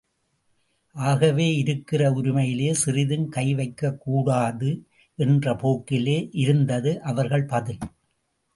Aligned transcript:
ஆகவே 0.95 1.45
இருக்கிற 1.55 2.11
உரிமையிலே 2.11 2.71
சிறிதும் 2.73 3.27
கை 3.29 3.45
வைக்கக்கூடாது! 3.55 4.71
என்ற 5.19 5.53
போக்கிலே 5.55 6.19
இருந்தது 6.35 6.93
அவர்கள் 7.03 7.45
பதில். 7.45 7.81